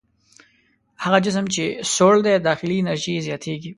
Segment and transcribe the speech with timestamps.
[1.03, 1.63] هغه جسم چې
[1.93, 3.69] سوړ دی داخلي انرژي یې زیاتیږي.